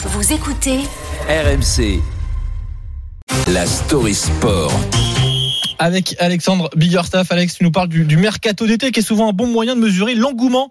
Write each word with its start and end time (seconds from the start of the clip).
Vous 0.00 0.32
écoutez 0.32 0.78
RMC. 1.28 2.00
La 3.48 3.66
story 3.66 4.14
sport. 4.14 4.70
avec 5.80 6.14
Alexandre 6.20 6.70
Biggerstaff. 6.76 7.32
Alex, 7.32 7.56
tu 7.56 7.64
nous 7.64 7.72
parles 7.72 7.88
du, 7.88 8.04
du 8.04 8.16
mercato 8.16 8.64
d'été 8.68 8.92
qui 8.92 9.00
est 9.00 9.02
souvent 9.02 9.28
un 9.30 9.32
bon 9.32 9.48
moyen 9.48 9.74
de 9.74 9.80
mesurer 9.80 10.14
l'engouement 10.14 10.70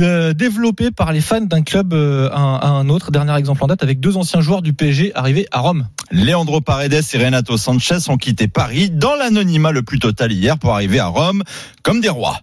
euh, 0.00 0.32
développé 0.32 0.90
par 0.90 1.12
les 1.12 1.20
fans 1.20 1.42
d'un 1.42 1.62
club 1.62 1.92
euh, 1.92 2.30
à, 2.32 2.56
à 2.56 2.68
un 2.68 2.88
autre. 2.88 3.10
Dernier 3.10 3.36
exemple 3.36 3.62
en 3.62 3.66
date 3.66 3.82
avec 3.82 4.00
deux 4.00 4.16
anciens 4.16 4.40
joueurs 4.40 4.62
du 4.62 4.72
PSG 4.72 5.12
arrivés 5.14 5.46
à 5.52 5.60
Rome. 5.60 5.86
Leandro 6.10 6.62
Paredes 6.62 6.94
et 7.12 7.18
Renato 7.18 7.58
Sanchez 7.58 7.98
ont 8.08 8.16
quitté 8.16 8.48
Paris 8.48 8.88
dans 8.88 9.14
l'anonymat 9.16 9.72
le 9.72 9.82
plus 9.82 9.98
total 9.98 10.32
hier 10.32 10.58
pour 10.58 10.72
arriver 10.72 10.98
à 10.98 11.08
Rome 11.08 11.42
comme 11.82 12.00
des 12.00 12.08
rois. 12.08 12.40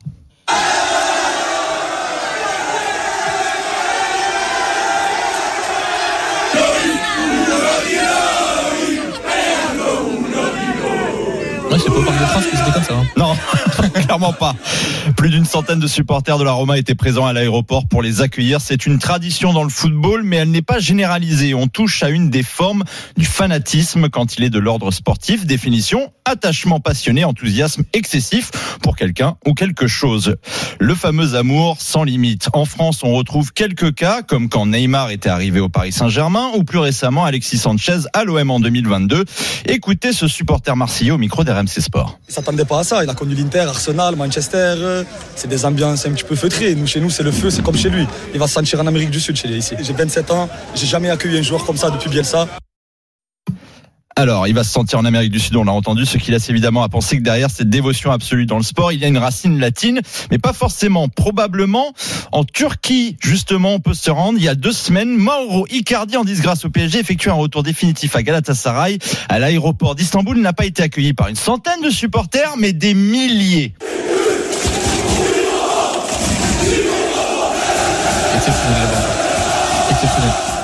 C'est 11.79 11.89
pas 11.89 11.99
au 11.99 12.03
Parc 12.03 12.17
des 12.43 12.49
que 12.49 12.57
c'était 12.57 12.71
comme 12.71 12.83
ça. 12.83 12.93
hein. 12.95 13.05
Non, 13.17 13.35
clairement 14.01 14.33
pas. 14.33 14.55
Plus 15.15 15.29
d'une 15.29 15.45
centaine 15.45 15.79
de 15.79 15.87
supporters 15.87 16.37
de 16.37 16.43
la 16.43 16.51
Roma 16.51 16.77
étaient 16.77 16.95
présents 16.95 17.25
à 17.25 17.33
l'aéroport 17.33 17.87
pour 17.87 18.01
les 18.01 18.21
accueillir. 18.21 18.59
C'est 18.61 18.85
une 18.85 18.99
tradition 18.99 19.53
dans 19.53 19.63
le 19.63 19.69
football, 19.69 20.23
mais 20.23 20.37
elle 20.37 20.51
n'est 20.51 20.61
pas 20.61 20.79
généralisée. 20.79 21.53
On 21.53 21.67
touche 21.67 22.03
à 22.03 22.09
une 22.09 22.29
des 22.29 22.43
formes 22.43 22.83
du 23.17 23.25
fanatisme 23.25 24.09
quand 24.09 24.37
il 24.37 24.43
est 24.43 24.49
de 24.49 24.59
l'ordre 24.59 24.91
sportif. 24.91 25.45
Définition, 25.45 26.11
attachement 26.25 26.79
passionné, 26.79 27.23
enthousiasme 27.23 27.83
excessif 27.93 28.51
pour 28.81 28.95
quelqu'un 28.95 29.35
ou 29.45 29.53
quelque 29.53 29.87
chose. 29.87 30.35
Le 30.79 30.95
fameux 30.95 31.35
amour 31.35 31.77
sans 31.79 32.03
limite. 32.03 32.49
En 32.53 32.65
France, 32.65 33.01
on 33.03 33.13
retrouve 33.13 33.53
quelques 33.53 33.93
cas, 33.95 34.21
comme 34.21 34.49
quand 34.49 34.65
Neymar 34.65 35.11
était 35.11 35.29
arrivé 35.29 35.59
au 35.59 35.69
Paris 35.69 35.91
Saint-Germain, 35.91 36.49
ou 36.55 36.63
plus 36.63 36.79
récemment 36.79 37.25
Alexis 37.25 37.57
Sanchez 37.57 37.99
à 38.13 38.23
l'OM 38.23 38.51
en 38.51 38.59
2022. 38.59 39.25
Écoutez 39.65 40.13
ce 40.13 40.27
supporter 40.27 40.75
marseillais 40.75 41.11
au 41.11 41.17
micro 41.17 41.43
d'RMC 41.43 41.68
Sport. 41.81 42.19
Il 42.27 42.33
s'attendait 42.33 42.65
pas 42.65 42.79
à 42.79 42.83
ça. 42.83 43.03
Il 43.03 43.09
a 43.09 43.13
connu 43.13 43.35
l'Inter, 43.35 43.59
Arsenal, 43.59 44.15
Manchester. 44.15 45.03
C'est 45.35 45.47
des 45.47 45.65
ambiances 45.65 46.05
un 46.05 46.11
petit 46.11 46.23
peu 46.23 46.35
feutrées. 46.35 46.75
Nous, 46.75 46.87
chez 46.87 46.99
nous, 46.99 47.09
c'est 47.09 47.23
le 47.23 47.31
feu, 47.31 47.49
c'est 47.49 47.61
comme 47.61 47.77
chez 47.77 47.89
lui. 47.89 48.05
Il 48.33 48.39
va 48.39 48.47
se 48.47 48.53
sentir 48.53 48.79
en 48.79 48.87
Amérique 48.87 49.11
du 49.11 49.19
Sud 49.19 49.35
chez 49.35 49.49
ici. 49.49 49.75
J'ai 49.79 49.93
27 49.93 50.31
ans. 50.31 50.49
J'ai 50.75 50.87
jamais 50.87 51.09
accueilli 51.09 51.37
un 51.37 51.41
joueur 51.41 51.65
comme 51.65 51.77
ça 51.77 51.89
depuis 51.89 52.09
Bielsa. 52.09 52.47
Alors, 54.19 54.49
il 54.49 54.53
va 54.53 54.65
se 54.65 54.71
sentir 54.71 54.99
en 54.99 55.05
Amérique 55.05 55.31
du 55.31 55.39
Sud, 55.39 55.55
on 55.55 55.63
l'a 55.63 55.71
entendu, 55.71 56.05
ce 56.05 56.17
qui 56.17 56.31
laisse 56.31 56.49
évidemment 56.49 56.83
à 56.83 56.89
penser 56.89 57.15
que 57.15 57.23
derrière 57.23 57.49
cette 57.49 57.69
dévotion 57.69 58.11
absolue 58.11 58.45
dans 58.45 58.57
le 58.57 58.63
sport, 58.63 58.91
il 58.91 58.99
y 58.99 59.05
a 59.05 59.07
une 59.07 59.17
racine 59.17 59.57
latine, 59.57 60.01
mais 60.29 60.37
pas 60.37 60.51
forcément. 60.51 61.07
Probablement, 61.07 61.93
en 62.33 62.43
Turquie, 62.43 63.15
justement, 63.21 63.75
on 63.75 63.79
peut 63.79 63.93
se 63.93 64.11
rendre. 64.11 64.37
Il 64.37 64.43
y 64.43 64.49
a 64.49 64.55
deux 64.55 64.73
semaines, 64.73 65.15
Mauro 65.15 65.65
Icardi, 65.71 66.17
en 66.17 66.25
disgrâce 66.25 66.65
au 66.65 66.69
PSG, 66.69 66.99
effectue 66.99 67.29
un 67.29 67.35
retour 67.35 67.63
définitif 67.63 68.13
à 68.17 68.21
Galatasaray. 68.21 68.99
À 69.29 69.39
l'aéroport 69.39 69.95
d'Istanbul, 69.95 70.37
n'a 70.41 70.51
pas 70.51 70.65
été 70.65 70.83
accueilli 70.83 71.13
par 71.13 71.29
une 71.29 71.37
centaine 71.37 71.81
de 71.81 71.89
supporters, 71.89 72.55
mais 72.57 72.73
des 72.73 72.93
milliers. 72.93 73.73
Exceptionnel. 78.35 78.89
Exceptionnel. 79.91 80.58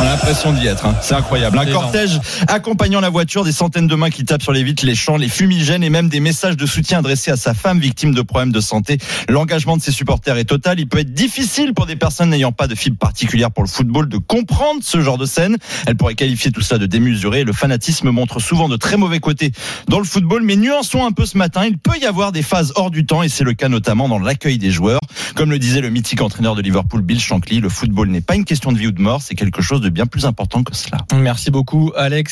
On 0.00 0.02
a 0.02 0.06
l'impression 0.06 0.54
d'y 0.54 0.66
être, 0.66 0.86
hein. 0.86 0.96
c'est 1.02 1.14
incroyable. 1.14 1.58
Un 1.58 1.66
énorme. 1.66 1.84
cortège 1.84 2.20
accompagnant 2.48 3.02
la 3.02 3.10
voiture, 3.10 3.44
des 3.44 3.52
centaines 3.52 3.86
de 3.86 3.94
mains 3.94 4.08
qui 4.08 4.24
tapent 4.24 4.42
sur 4.42 4.52
les 4.52 4.64
vitres, 4.64 4.86
les 4.86 4.94
chants, 4.94 5.18
les 5.18 5.28
fumigènes 5.28 5.82
et 5.84 5.90
même 5.90 6.08
des 6.08 6.20
messages 6.20 6.56
de 6.56 6.64
soutien 6.64 7.00
adressés 7.00 7.30
à 7.30 7.36
sa 7.36 7.52
femme 7.52 7.78
victime 7.78 8.14
de 8.14 8.22
problèmes 8.22 8.50
de 8.50 8.60
santé. 8.60 8.96
L'engagement 9.28 9.76
de 9.76 9.82
ses 9.82 9.92
supporters 9.92 10.38
est 10.38 10.46
total. 10.46 10.80
Il 10.80 10.88
peut 10.88 11.00
être 11.00 11.12
difficile 11.12 11.74
pour 11.74 11.84
des 11.84 11.96
personnes 11.96 12.30
n'ayant 12.30 12.50
pas 12.50 12.66
de 12.66 12.74
fibre 12.74 12.96
particulière 12.96 13.50
pour 13.50 13.62
le 13.62 13.68
football 13.68 14.08
de 14.08 14.16
comprendre 14.16 14.80
ce 14.82 15.02
genre 15.02 15.18
de 15.18 15.26
scène. 15.26 15.58
Elle 15.86 15.96
pourrait 15.96 16.14
qualifier 16.14 16.50
tout 16.50 16.62
ça 16.62 16.78
de 16.78 16.86
démesuré. 16.86 17.44
Le 17.44 17.52
fanatisme 17.52 18.08
montre 18.08 18.40
souvent 18.40 18.70
de 18.70 18.76
très 18.76 18.96
mauvais 18.96 19.20
côtés 19.20 19.52
dans 19.86 19.98
le 19.98 20.06
football, 20.06 20.42
mais 20.42 20.56
nuançons 20.56 21.04
un 21.04 21.12
peu 21.12 21.26
ce 21.26 21.36
matin. 21.36 21.66
Il 21.66 21.76
peut 21.76 21.98
y 22.00 22.06
avoir 22.06 22.32
des 22.32 22.42
phases 22.42 22.72
hors 22.74 22.90
du 22.90 23.04
temps 23.04 23.22
et 23.22 23.28
c'est 23.28 23.44
le 23.44 23.52
cas 23.52 23.68
notamment 23.68 24.08
dans 24.08 24.18
l'accueil 24.18 24.56
des 24.56 24.70
joueurs. 24.70 25.00
Comme 25.40 25.52
le 25.52 25.58
disait 25.58 25.80
le 25.80 25.88
mythique 25.88 26.20
entraîneur 26.20 26.54
de 26.54 26.60
Liverpool, 26.60 27.00
Bill 27.00 27.18
Shankly, 27.18 27.60
le 27.60 27.70
football 27.70 28.10
n'est 28.10 28.20
pas 28.20 28.34
une 28.34 28.44
question 28.44 28.72
de 28.72 28.76
vie 28.76 28.88
ou 28.88 28.92
de 28.92 29.00
mort, 29.00 29.22
c'est 29.22 29.34
quelque 29.34 29.62
chose 29.62 29.80
de 29.80 29.88
bien 29.88 30.04
plus 30.04 30.26
important 30.26 30.62
que 30.62 30.76
cela. 30.76 30.98
Merci 31.14 31.50
beaucoup, 31.50 31.92
Alex. 31.96 32.28